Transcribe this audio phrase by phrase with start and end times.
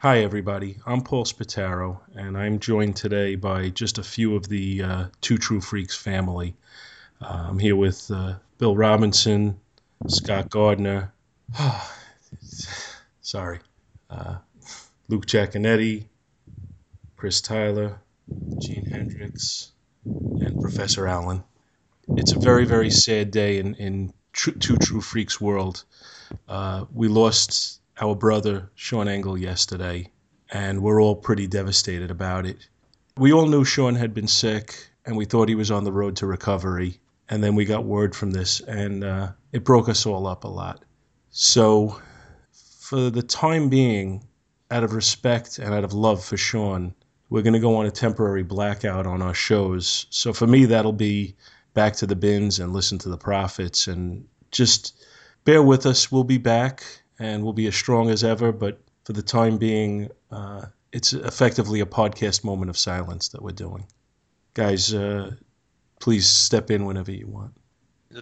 [0.00, 0.76] Hi, everybody.
[0.84, 5.38] I'm Paul Spataro, and I'm joined today by just a few of the uh, Two
[5.38, 6.54] True Freaks family.
[7.18, 9.58] Uh, I'm here with uh, Bill Robinson,
[10.06, 11.14] Scott Gardner,
[13.22, 13.60] sorry,
[14.10, 14.36] uh,
[15.08, 16.04] Luke Jaconetti,
[17.16, 17.98] Chris Tyler,
[18.58, 19.72] Gene Hendricks,
[20.04, 21.42] and Professor Allen.
[22.08, 25.84] It's a very, very sad day in, in tr- Two True Freaks world.
[26.46, 30.10] Uh, we lost our brother Shawn Engel yesterday,
[30.50, 32.68] and we're all pretty devastated about it.
[33.16, 34.74] We all knew Shawn had been sick,
[35.04, 37.00] and we thought he was on the road to recovery.
[37.28, 40.48] And then we got word from this, and uh, it broke us all up a
[40.48, 40.84] lot.
[41.30, 42.00] So,
[42.52, 44.24] for the time being,
[44.70, 46.94] out of respect and out of love for Shawn,
[47.30, 50.06] we're going to go on a temporary blackout on our shows.
[50.10, 51.34] So, for me, that'll be
[51.74, 55.04] back to the bins and listen to the prophets and just
[55.44, 56.12] bear with us.
[56.12, 56.84] We'll be back
[57.18, 58.52] and we'll be as strong as ever.
[58.52, 63.52] But for the time being, uh, it's effectively a podcast moment of silence that we're
[63.52, 63.86] doing.
[64.54, 65.32] Guys, uh,
[66.00, 67.52] please step in whenever you want.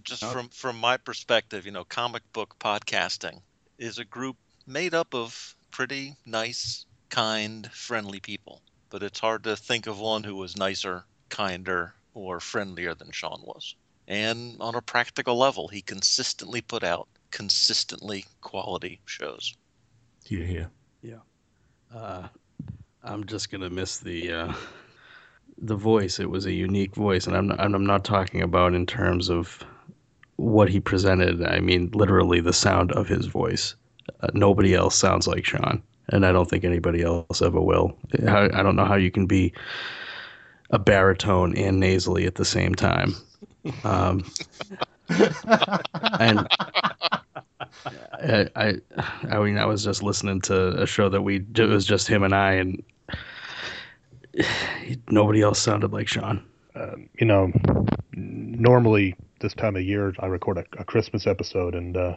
[0.02, 3.40] Just from from my perspective, you know, comic book podcasting
[3.78, 4.36] is a group
[4.66, 8.60] made up of pretty nice, kind, friendly people.
[8.90, 13.42] But it's hard to think of one who was nicer, kinder, or friendlier than Shawn
[13.44, 13.74] was.
[14.06, 19.56] And on a practical level, he consistently put out consistently quality shows.
[20.26, 20.66] Yeah, yeah.
[21.02, 21.18] Yeah.
[21.94, 22.28] Uh,
[23.02, 24.52] I'm just gonna miss the uh,
[25.58, 26.20] the voice.
[26.20, 29.62] It was a unique voice, and I'm not, I'm not talking about in terms of
[30.36, 31.42] what he presented.
[31.42, 33.74] I mean, literally the sound of his voice.
[34.20, 37.98] Uh, nobody else sounds like Shawn, and I don't think anybody else ever will.
[38.26, 39.52] I, I don't know how you can be
[40.70, 43.14] a baritone and nasally at the same time.
[43.82, 44.24] Um,
[46.20, 46.46] and
[47.86, 48.74] I, I,
[49.30, 52.22] I mean, I was just listening to a show that we it was just him
[52.22, 52.82] and I, and
[55.08, 56.44] nobody else sounded like Shawn.
[56.74, 57.52] Um, you know,
[58.14, 62.16] normally this time of year I record a, a Christmas episode, and uh,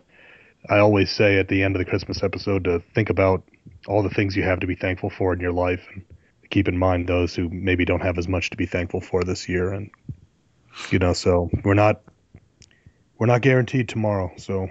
[0.69, 3.43] I always say at the end of the Christmas episode to think about
[3.87, 6.03] all the things you have to be thankful for in your life, and
[6.49, 9.47] keep in mind those who maybe don't have as much to be thankful for this
[9.49, 9.91] year, and
[10.91, 12.01] you know, so we're not
[13.17, 14.69] we're not guaranteed tomorrow, so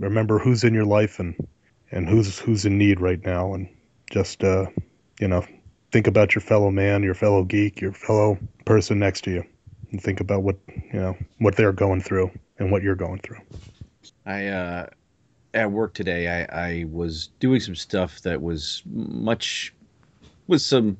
[0.00, 1.36] remember who's in your life and
[1.92, 3.68] and who's who's in need right now, and
[4.10, 4.66] just uh,
[5.20, 5.44] you know
[5.92, 9.44] think about your fellow man, your fellow geek, your fellow person next to you,
[9.92, 10.56] and think about what
[10.92, 13.38] you know what they're going through and what you're going through.
[14.26, 14.86] I uh,
[15.54, 19.74] at work today, I, I was doing some stuff that was much
[20.46, 20.96] with some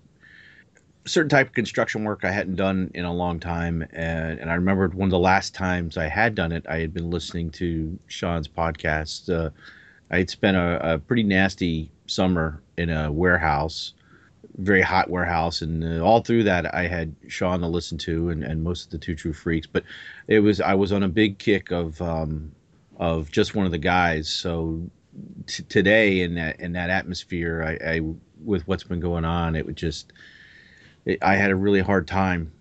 [1.07, 4.55] certain type of construction work I hadn't done in a long time, and, and I
[4.55, 7.99] remembered one of the last times I had done it, I had been listening to
[8.07, 9.33] Shawn's podcast.
[9.33, 9.51] Uh,
[10.11, 13.95] I had spent a, a, pretty nasty summer in a warehouse,
[14.59, 18.43] very hot warehouse, and uh, all through that I had Shawn to listen to, and,
[18.43, 19.67] and most of the Two True Freaks.
[19.67, 19.85] But
[20.27, 22.53] it was I was on a big kick of um,
[22.97, 24.29] of just one of the guys.
[24.29, 24.83] So
[25.47, 28.01] t- today in that in that atmosphere, I, I
[28.45, 30.13] with what's been going on, it would just
[31.05, 32.53] it, I had a really hard time.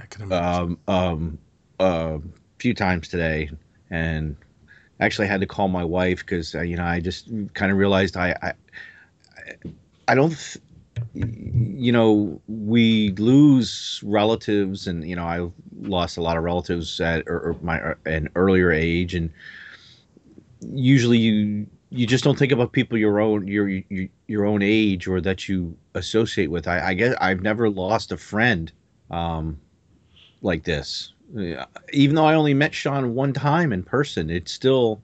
[0.00, 0.78] I can imagine.
[0.88, 1.38] Um, um,
[1.80, 2.20] a
[2.58, 3.50] few times today,
[3.90, 4.36] and
[5.00, 8.16] actually had to call my wife because uh, you know I just kind of realized
[8.16, 8.52] I, I
[10.08, 10.30] I don't.
[10.30, 10.64] Th-
[11.14, 15.48] you know, we lose relatives, and you know, I
[15.82, 19.30] lost a lot of relatives at or, or my uh, an earlier age, and
[20.60, 25.06] usually you you just don't think about people your own your your, your own age
[25.06, 26.68] or that you associate with.
[26.68, 28.70] I, I guess I've never lost a friend
[29.10, 29.58] um,
[30.42, 31.12] like this.
[31.92, 35.00] Even though I only met Shawn one time in person, it's still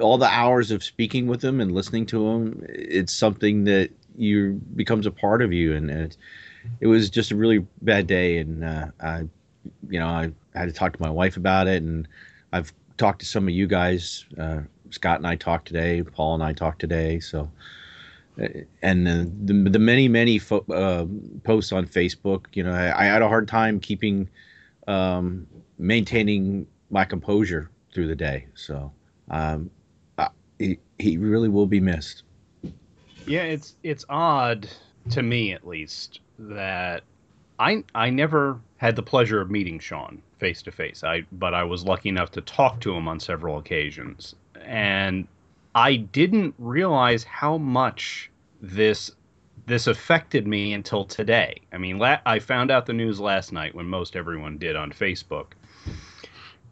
[0.00, 2.64] all the hours of speaking with him and listening to him.
[2.68, 6.16] It's something that you becomes a part of you, and, it,
[6.80, 8.38] it was just a really bad day.
[8.38, 9.20] And uh, I,
[9.88, 12.06] you know, I had to talk to my wife about it, and
[12.52, 14.26] I've talked to some of you guys.
[14.38, 14.60] Uh,
[14.90, 16.02] Scott and I talked today.
[16.02, 17.20] Paul and I talked today.
[17.20, 17.50] So,
[18.82, 21.06] and the the, the many many fo- uh,
[21.44, 22.46] posts on Facebook.
[22.52, 24.28] You know, I, I, had a hard time keeping
[24.86, 25.46] um,
[25.78, 28.46] maintaining my composure through the day.
[28.54, 28.92] So,
[29.30, 29.70] um,
[30.18, 32.22] uh, he, he really will be missed.
[33.26, 34.68] Yeah, it's it's odd
[35.10, 37.02] to me at least that
[37.58, 41.04] I I never had the pleasure of meeting Shawn face to face.
[41.04, 44.34] I but I was lucky enough to talk to him on several occasions,
[44.64, 45.26] and
[45.74, 49.10] I didn't realize how much this
[49.66, 51.60] this affected me until today.
[51.72, 54.90] I mean, la- I found out the news last night when most everyone did on
[54.90, 55.48] Facebook.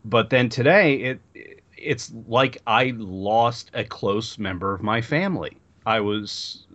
[0.05, 1.21] But then today, it
[1.77, 5.59] it's like I lost a close member of my family.
[5.85, 6.67] I was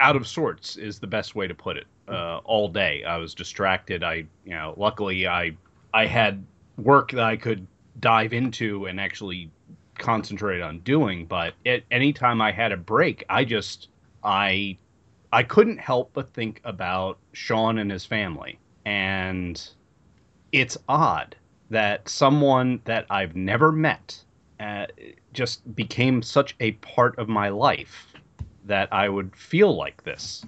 [0.00, 1.86] out of sorts is the best way to put it.
[2.06, 4.04] Uh, all day, I was distracted.
[4.04, 5.56] I, you know, luckily I
[5.92, 6.44] I had
[6.76, 7.66] work that I could
[8.00, 9.50] dive into and actually
[9.98, 11.26] concentrate on doing.
[11.26, 13.88] But at any time I had a break, I just
[14.22, 14.78] I
[15.32, 19.60] I couldn't help but think about Shawn and his family, and
[20.52, 21.36] it's odd
[21.70, 24.22] that someone that I've never met
[24.60, 24.86] uh,
[25.32, 28.14] just became such a part of my life
[28.64, 30.44] that I would feel like this.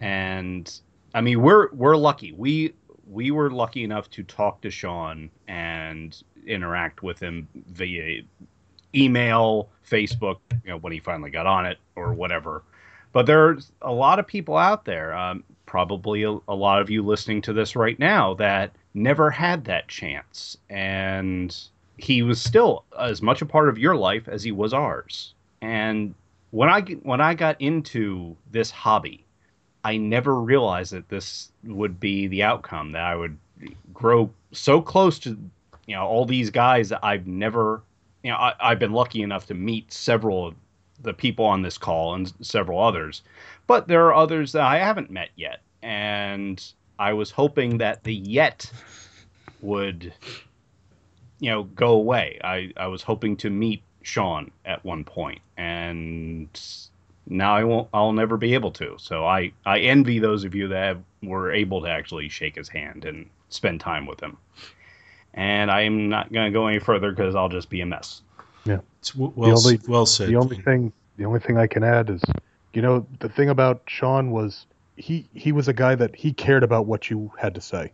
[0.00, 0.80] And
[1.14, 2.32] I mean, we're we're lucky.
[2.32, 2.74] We
[3.06, 8.22] we were lucky enough to talk to Shawn and interact with him via
[8.94, 12.62] email, Facebook, you know, when he finally got on it or whatever.
[13.12, 17.02] But there's a lot of people out there, um, probably a, a lot of you
[17.02, 20.56] listening to this right now, that never had that chance.
[20.70, 21.54] And
[21.98, 25.34] he was still as much a part of your life as he was ours.
[25.60, 26.14] And
[26.50, 29.24] when I when I got into this hobby,
[29.84, 32.92] I never realized that this would be the outcome.
[32.92, 33.36] That I would
[33.92, 35.30] grow so close to
[35.86, 37.82] you know all these guys that I've never
[38.22, 40.54] you know I, I've been lucky enough to meet several of
[41.00, 43.22] the people on this call and several others,
[43.66, 46.64] but there are others that I haven't met yet, and
[46.98, 48.70] I was hoping that the yet
[49.60, 50.12] would
[51.40, 52.38] you know go away.
[52.42, 56.48] I I was hoping to meet Shawn at one point, and
[57.26, 57.88] now I won't.
[57.92, 58.96] I'll never be able to.
[58.98, 63.04] So I I envy those of you that were able to actually shake his hand
[63.04, 64.36] and spend time with him.
[65.34, 68.22] And I am not going to go any further because I'll just be a mess.
[68.64, 68.78] Yeah.
[69.00, 70.28] It's w- well, only- s- well said.
[70.28, 72.22] The only thing, the only thing I can add is,
[72.74, 76.62] you know, the thing about Shawn was he he was a guy that he cared
[76.62, 77.92] about what you had to say,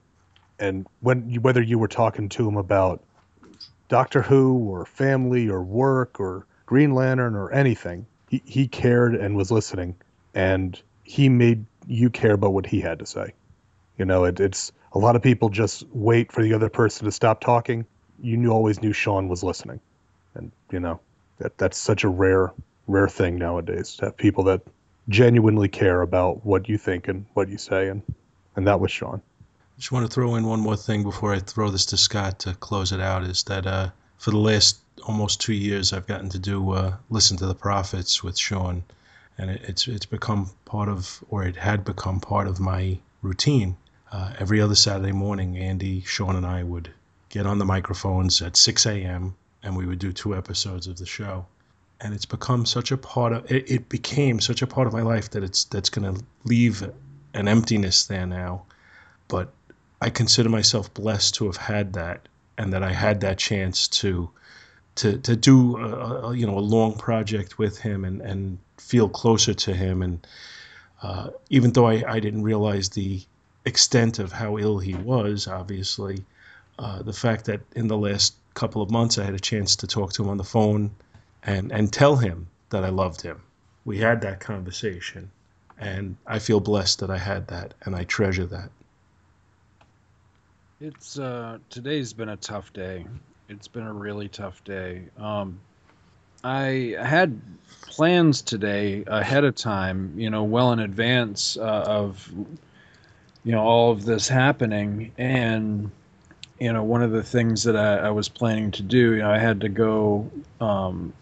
[0.58, 3.04] and when you, whether you were talking to him about
[3.88, 9.36] Doctor Who or family or work or Green Lantern or anything, he he cared and
[9.36, 9.94] was listening,
[10.34, 13.32] and he made you care about what he had to say.
[13.96, 17.12] You know, it, it's a lot of people just wait for the other person to
[17.12, 17.86] stop talking.
[18.20, 19.80] You knew always knew Shawn was listening,
[20.34, 21.00] and you know
[21.38, 22.52] that that's such a rare
[22.86, 24.62] rare thing nowadays to have people that
[25.08, 28.02] genuinely care about what you think and what you say and
[28.56, 29.22] and that was Shawn.
[29.78, 32.40] I just want to throw in one more thing before I throw this to Scott
[32.40, 33.22] to close it out.
[33.22, 37.36] Is that uh, for the last almost two years, I've gotten to do uh, listen
[37.36, 38.82] to the prophets with Shawn,
[39.38, 43.76] and it, it's it's become part of, or it had become part of my routine.
[44.10, 46.90] Uh, every other Saturday morning, Andy, Shawn, and I would
[47.28, 49.34] get on the microphones at 6 a.m.
[49.62, 51.46] and we would do two episodes of the show.
[52.00, 55.02] And it's become such a part of it, it became such a part of my
[55.02, 56.88] life that it's that's going to leave
[57.34, 58.64] an emptiness there now.
[59.26, 59.52] But
[60.00, 64.30] I consider myself blessed to have had that, and that I had that chance to
[64.96, 69.08] to to do a, a, you know a long project with him and and feel
[69.08, 70.02] closer to him.
[70.02, 70.26] And
[71.02, 73.22] uh, even though I, I didn't realize the
[73.68, 76.24] extent of how ill he was, obviously,
[76.78, 79.86] uh, the fact that in the last couple of months I had a chance to
[79.86, 80.90] talk to him on the phone
[81.44, 83.40] and and tell him that I loved him.
[83.84, 85.30] We had that conversation,
[85.78, 88.70] and I feel blessed that I had that, and I treasure that.
[90.80, 93.06] It's uh today's been a tough day.
[93.48, 95.04] It's been a really tough day.
[95.18, 95.60] Um
[96.44, 97.40] I had
[97.82, 102.30] plans today ahead of time, you know, well in advance uh, of
[103.44, 105.12] you know all of this happening.
[105.18, 105.90] And
[106.60, 109.30] you know one of the things that I, I was planning to do, you know,
[109.30, 110.30] I had to go
[110.60, 111.12] um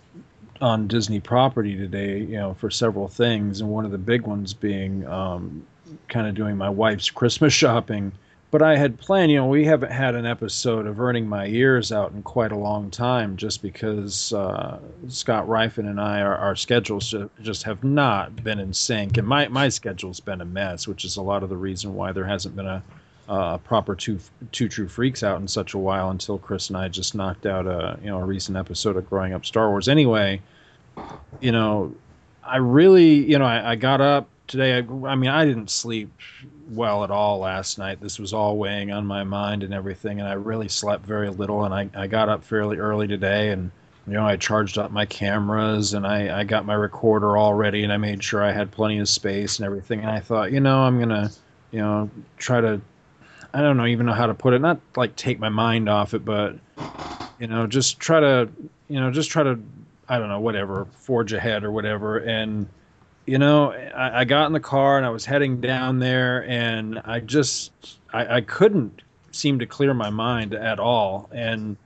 [0.60, 3.60] on Disney property today, you know, for several things.
[3.60, 5.66] And one of the big ones being um
[6.08, 8.12] kind of doing my wife's Christmas shopping
[8.50, 11.90] but I had planned, you know, we haven't had an episode of Earning My Ears
[11.90, 16.56] out in quite a long time just because uh, Scott Ryfin and I, our, our
[16.56, 17.12] schedules
[17.42, 19.18] just have not been in sync.
[19.18, 22.12] And my, my schedule's been a mess, which is a lot of the reason why
[22.12, 22.82] there hasn't been a,
[23.28, 24.20] uh, proper two,
[24.52, 27.66] two True Freaks out in such a while until Chris and I just knocked out
[27.66, 29.88] a, you know, a recent episode of Growing Up Star Wars.
[29.88, 30.40] Anyway,
[31.40, 31.92] you know,
[32.44, 34.74] I really, you know, I, I got up today.
[34.74, 36.10] I, I mean, I didn't sleep
[36.70, 38.00] well at all last night.
[38.00, 41.64] This was all weighing on my mind and everything, and I really slept very little.
[41.64, 43.70] And I, I got up fairly early today, and
[44.06, 47.82] you know, I charged up my cameras and I, I got my recorder all ready,
[47.82, 50.00] and I made sure I had plenty of space and everything.
[50.00, 51.30] And I thought, you know, I'm gonna,
[51.72, 52.80] you know, try to,
[53.52, 56.14] I don't know, even know how to put it, not like take my mind off
[56.14, 56.56] it, but
[57.40, 58.48] you know, just try to,
[58.88, 59.58] you know, just try to,
[60.08, 62.68] I don't know, whatever, forge ahead or whatever, and
[63.26, 67.00] you know, I, I, got in the car and I was heading down there, and
[67.04, 67.72] I just
[68.12, 69.02] I, I, couldn't
[69.32, 71.28] seem to clear my mind at all.
[71.32, 71.76] And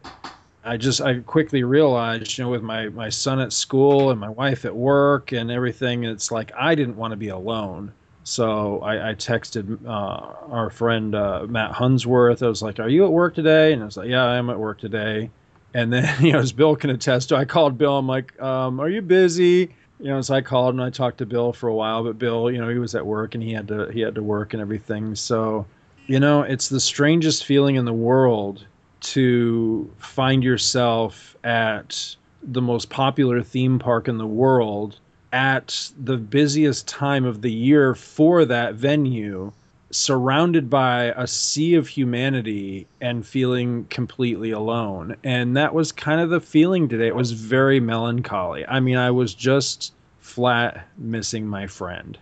[0.64, 4.28] I just I quickly realized, you know, with my my son at school and my
[4.28, 7.92] wife at work and everything, it's like I didn't want to be alone.
[8.23, 12.42] So I, I texted uh, our friend uh, Matt Hunsworth.
[12.42, 14.50] I was like, "Are you at work today?" And I was like, "Yeah, I am
[14.50, 15.30] at work today."
[15.73, 17.97] And then, you know, as Bill can attest to, I called Bill.
[17.97, 21.26] I'm like, um, "Are you busy?" You know, so I called and I talked to
[21.26, 22.02] Bill for a while.
[22.02, 24.23] But Bill, you know, he was at work and he had to he had to
[24.23, 25.14] work and everything.
[25.14, 25.66] So,
[26.07, 28.64] you know, it's the strangest feeling in the world
[29.00, 34.99] to find yourself at the most popular theme park in the world
[35.33, 39.52] at the busiest time of the year for that venue
[39.90, 45.16] surrounded by a sea of humanity and feeling completely alone.
[45.25, 47.09] And that was kind of the feeling today.
[47.09, 48.64] It was very melancholy.
[48.66, 52.16] I mean i was just flat missing my friend.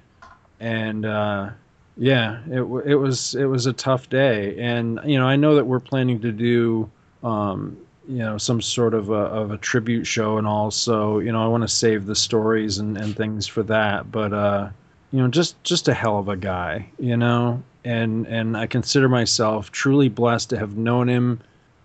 [0.60, 1.50] And uh
[1.96, 4.58] yeah it, it was it was a tough day.
[4.58, 6.90] And you know i know that we're planning to do
[7.22, 7.76] um
[8.08, 11.46] you know some sort of a, of a tribute show and also you know i
[11.46, 14.10] want to save the stories and, and things for that.
[14.10, 14.70] But uh
[15.12, 17.62] you know just just a hell of a guy you know?
[17.85, 21.41] And and i consider myself truly blessed to have known him.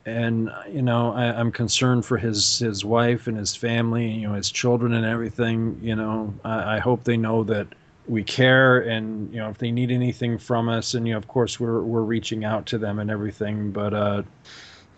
[0.05, 4.33] And you know I, i'm concerned for his his wife and his family you know
[4.33, 6.33] his children and everything you know?
[6.43, 7.67] I, I hope they know that
[8.07, 11.27] we care and you know if they need anything from us and you know of
[11.27, 14.23] course we're we're reaching out to them and everything but uh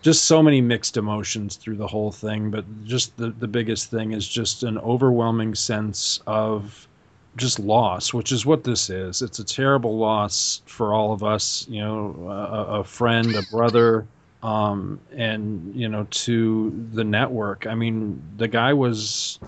[0.05, 2.51] just so many mixed emotions through the whole thing.
[2.51, 6.88] But just the, the biggest thing is just an overwhelming sense of
[7.35, 11.65] just loss which is what this is it's a terrible loss for all of us
[11.69, 14.05] you know a, a friend a brother
[14.43, 19.39] um, and you know to the network i mean the guy was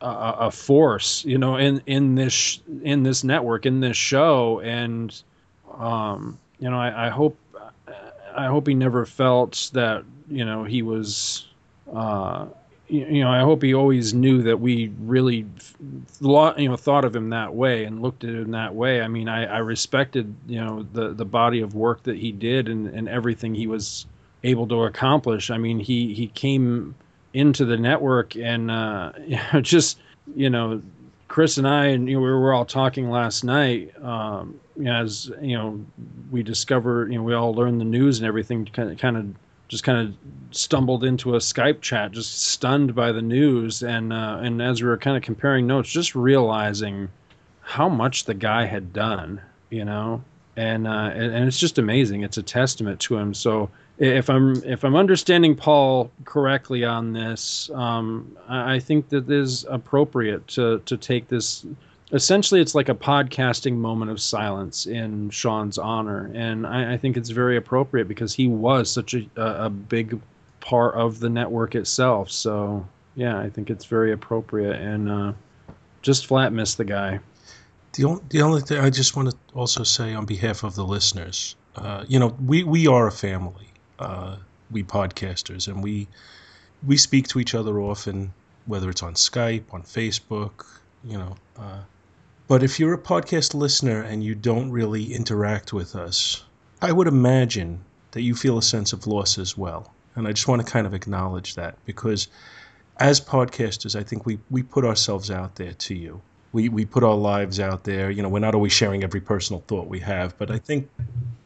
[0.00, 5.22] a, a force you know in in this in this network in this show and
[5.78, 7.38] um, you know I, I hope
[8.34, 11.46] I hope he never felt that you know he was.
[11.92, 12.46] Uh,
[12.90, 15.46] you, know, I hope he always knew that we really,
[16.20, 19.00] you know, thought of him that way and looked at him that way.
[19.00, 22.68] I mean, I, I respected, you know, the the body of work that he did
[22.68, 24.06] and, and everything he was
[24.42, 25.50] able to accomplish.
[25.50, 26.94] I mean, he he came
[27.32, 29.12] into the network and uh,
[29.60, 29.98] just,
[30.34, 30.82] you know,
[31.28, 33.92] Chris and I, and you know, we were all talking last night.
[34.02, 35.84] Um, as you know,
[36.30, 38.64] we discovered, you know, we all learned the news and everything.
[38.66, 39.26] Kind of, kind of,
[39.70, 40.14] just kind of
[40.50, 43.84] stumbled into a Skype chat, just stunned by the news.
[43.84, 47.08] And uh, and as we were kind of comparing notes, just realizing
[47.60, 50.24] how much the guy had done, you know,
[50.56, 52.22] and uh, and, it's just amazing.
[52.22, 53.32] It's a testament to him.
[53.32, 59.30] So if I'm if I'm understanding Paul correctly on this, um, I, I think that
[59.30, 61.64] is appropriate to to take this.
[62.12, 67.16] Essentially, it's like a podcasting moment of silence in Shawn's honor, and I, I think
[67.16, 70.20] it's very appropriate because he was such a, a big
[70.60, 72.30] part of the network itself.
[72.30, 75.32] So yeah, I think it's very appropriate, and uh,
[76.02, 77.20] just flat miss the guy.
[77.92, 80.84] The only, the only thing I just want to also say on behalf of the
[80.84, 83.68] listeners, uh, you know, we, we are a family
[84.00, 84.36] uh,
[84.70, 86.08] we podcasters, and we
[86.86, 88.32] we speak to each other often,
[88.66, 90.66] whether it's on Skype, on Facebook,
[91.04, 91.36] you know.
[91.56, 91.80] Uh,
[92.50, 96.42] but if you're a podcast listener and you don't really interact with us,
[96.82, 99.94] I would imagine that you feel a sense of loss as well.
[100.16, 102.26] And I just want to kind of acknowledge that because
[102.96, 106.20] as podcasters, I think we, we put ourselves out there to you.
[106.50, 108.10] We, we put our lives out there.
[108.10, 110.90] You know, we're not always sharing every personal thought we have, but I think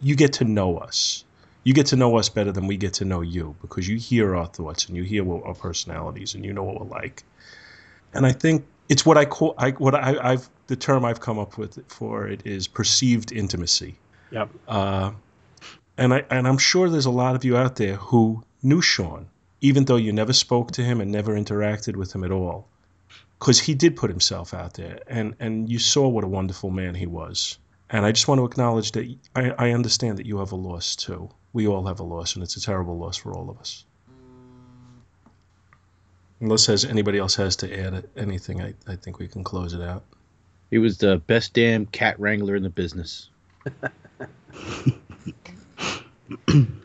[0.00, 1.26] you get to know us
[1.64, 4.36] you get to know us better than we get to know you because you hear
[4.36, 7.24] our thoughts and you hear what our personalities and you know what we're like.
[8.12, 11.38] And I think it's what I call I what I, have the term I've come
[11.38, 13.98] up with for it is perceived intimacy.
[14.30, 14.50] Yep.
[14.66, 15.12] Uh,
[15.96, 19.28] and I and I'm sure there's a lot of you out there who knew Shawn,
[19.60, 22.68] even though you never spoke to him and never interacted with him at all,
[23.38, 26.94] because he did put himself out there, and and you saw what a wonderful man
[26.94, 27.58] he was.
[27.90, 30.96] And I just want to acknowledge that I, I understand that you have a loss
[30.96, 33.86] too we all have a loss, and it's a terrible loss for all of us.
[36.40, 39.80] Unless has anybody else has to add anything, I, I think we can close it
[39.80, 40.04] out.
[40.70, 43.30] He was the best damn cat wrangler in the business.